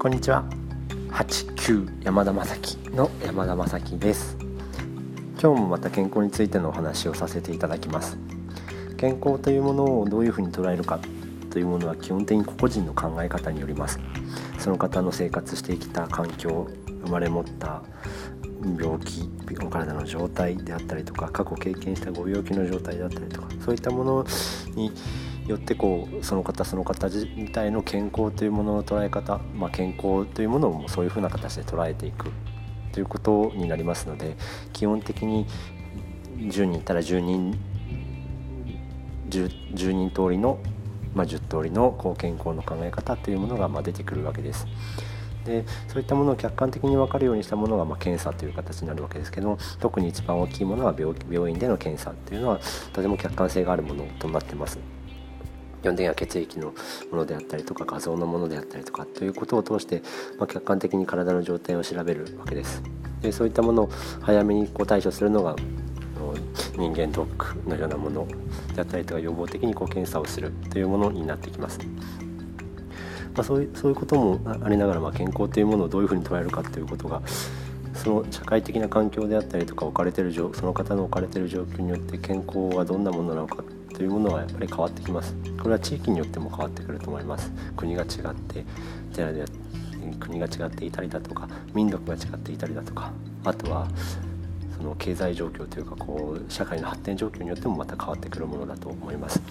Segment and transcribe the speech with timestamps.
[0.00, 0.42] こんにちは。
[1.10, 4.34] 89山田正樹の山田正樹です。
[5.38, 8.16] 今日もまた健康についてのお話をさせていただきます。
[8.96, 10.98] 健康というものをどういうふうに捉えるか
[11.50, 14.00] というものは基本的に個々人の考え方によります。
[14.58, 16.66] その方の生活してきた環境
[17.04, 17.82] 生まれ持った
[18.62, 19.28] 病気
[19.62, 24.26] お体の状態であったりとか過去経験したご病気の状態であったりとかそういったもの
[24.74, 24.92] に
[25.50, 32.30] よってこうその方その方自体の健康というものの捉え方、まあ、健康というものをそういうふうな形で捉えていく
[32.92, 34.36] ということになりますので
[34.72, 35.46] 基本的に
[36.38, 37.58] 10人いたら10人
[39.28, 40.58] 10, 10人通りの、
[41.14, 44.66] まあ、10通りのこう健康の考え方というものがま出てくるわけです。
[45.44, 52.60] でそういったものを客観的に分かるようにしたものが、まあ、検査という形になるわけですけど特に一番大きいものは病病院での検査というのは
[52.92, 54.78] とても客観性があるものとなってます。
[55.80, 56.74] 基本的には血液の
[57.10, 60.02] ものであったりとか画像のものであったりとかということを通して、
[60.38, 62.82] まあ、客観的に体の状態を調べるわけです
[63.22, 63.90] でそういったものを
[64.20, 65.56] 早めにこう対処するのが
[66.76, 68.26] 人間ドックのようなもの
[68.74, 71.78] であったりとか予防的にこう検査をするというものになってきます。
[73.34, 77.22] まあ、そういうそういうこともありながら、まあ、健康というものをどういうふうに捉えるかということが
[77.94, 83.62] その社会的な環境であったりとか置かれてるその方の置かれている状況によって健康はどんなものなのか
[83.94, 85.34] というものはやっぱり変わってきます。
[85.58, 87.50] これは地域によっても変わってくると思います。
[87.76, 88.64] 国が違って
[89.14, 89.44] 寺で
[90.18, 93.12] 国が違っていたりだとか民族が違っていたりだとか
[93.44, 93.86] あとは
[94.76, 99.42] その経済状況というかこう社会の発展状況によってもまた変わってくるものだと思います。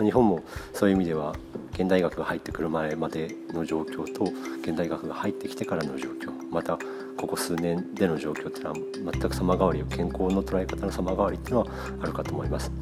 [0.00, 1.36] 日本もそういう意味では
[1.74, 4.24] 現代学が入ってくる前までの状況と
[4.62, 6.78] 現代学が入ってきてからの状況また
[7.16, 8.76] ここ数年での状況っていうのは
[9.12, 11.66] 全く様変わり健康の捉え方の様変わりっていうのは
[12.02, 12.72] あるかと思います。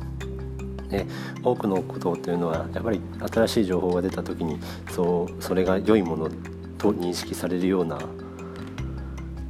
[0.91, 1.07] で
[1.43, 3.01] 多くのことというのはやっぱり
[3.33, 4.59] 新しい情報が出た時に
[4.91, 6.29] そうそれが良いもの
[6.79, 7.99] と認識されるような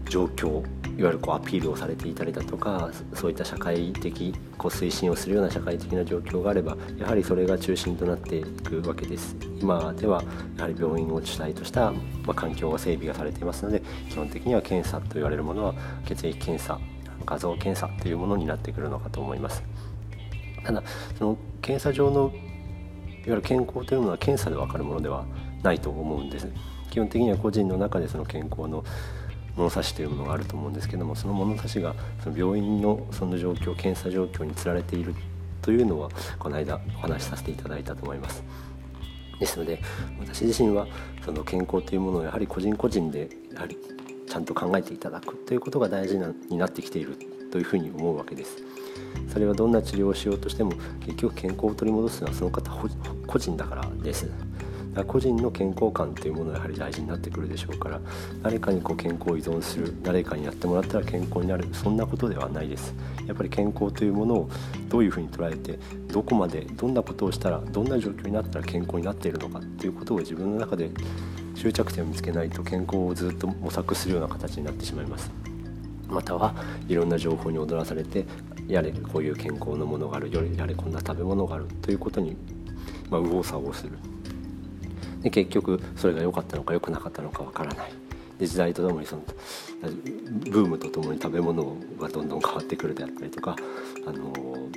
[0.08, 0.62] 状況
[0.98, 10.22] いわゆるこうアピールをされていたりだとかそういった社会的こう推進をするような社会的な状況があればやはりそれが中心となっていくわけです今では
[10.58, 11.98] やはり病院を主体とした、ま
[12.28, 15.74] あ、環境が整備がされていますので基本的には検査と言われるものは
[16.04, 16.78] 血液検査
[17.24, 19.62] 画像検査というものになってくるのかと思います。
[20.64, 20.82] ただ
[21.18, 22.32] その検査上のいわ
[23.26, 25.24] ゆる健康というものは検査で分かるものでは
[25.62, 26.48] ないと思うんです。
[26.90, 28.84] 基本的には個人の中でその健康の
[29.56, 35.14] 物差しというものがあると思うんですけどもその物差しがその病院のその状況検査状況につられている
[35.62, 38.42] というのはこの間お話しさせていただいたと思います。
[39.38, 39.80] ですので
[40.18, 40.86] 私自身は
[41.24, 43.78] その健康というものをやはり個人個人でやはり
[44.28, 47.16] ちゃんと考えていただくということが大事なになってきている
[47.50, 48.69] というふうに思うわけです。
[49.32, 52.70] それはどんな治療をしようとしても結局健康を取り戻すのはその方
[53.26, 54.30] 個人だからです。
[55.06, 58.00] 個人の健康観というものがやはり大事になってくるでしょうから
[58.42, 62.92] 誰かにこう健康を依存する誰かにやってもらったら健康になるそんなことではないです。
[63.26, 64.50] やっぱり健康というものを
[64.88, 70.90] どういうふうに捉えてどこまでどんなことをしたらどんな状況になったら健康になっているのかっていうことを自分の中で
[71.54, 75.30] 終着点を見つけないと健康をずっと模索するような形になってしまいます。
[76.08, 76.52] または
[76.88, 78.26] いろんな情報に踊らされて
[78.72, 82.36] やれこういう健康のものがあるよりやれこんな食べ物があるということに、
[83.10, 83.98] まあ、右往左往する
[85.22, 87.92] で結局それが良かったのか良くなかったのかわからない
[88.38, 89.22] で時代とともにその
[90.50, 93.56] ブームとともに食べ物がどんどん変わってくるであったりとか、
[94.06, 94.70] あのこ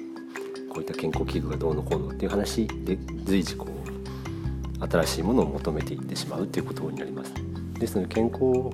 [0.77, 7.33] ういった健康器具がどうのこうのっていう話で随時こう新しいものを求めていってしまうということになります。
[7.79, 8.69] ですので健康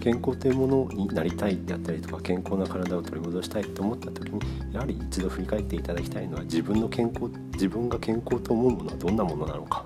[0.00, 4.40] 健康というものになりたいであったりとか健康な体を取り戻したいと思った時に
[4.72, 9.82] やはり一度振り返っていただきたいのは自分の健康自分が健康と思うものはどんなものなのか。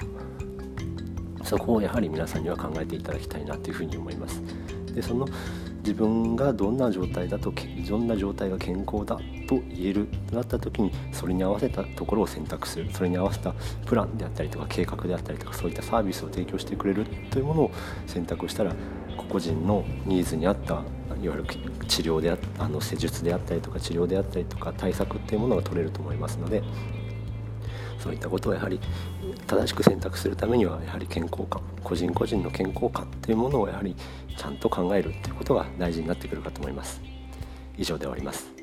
[1.42, 4.42] そこをやはり皆さんには考えていただきたいなというふうに思います。
[4.94, 5.26] でその
[5.88, 7.52] 自分がどんな状態だと
[7.88, 9.16] どんな状態が健康だ
[9.46, 13.54] と言えるとなった時にそれに合わせたところを選択するそれに合わせた
[13.86, 17.70] プランであったりとか計画であったりとかそういったサービスを提供してくれるというものを
[18.06, 18.74] 選択したら
[19.16, 20.84] 個々人のニーズに合ったいわ
[21.22, 21.46] ゆる
[21.86, 26.62] 治療でああの施術であったりとか治療であったりとか対策っていうものが取れると思いますので
[27.98, 28.80] そういったことをやはり
[29.46, 33.94] 正しく選択するためにはやはり健康観個人個人の健康観というものをやはり
[34.36, 37.00] ちゃんと考えるということが大事になってくるかと思います。
[37.76, 38.57] 以上で終わります。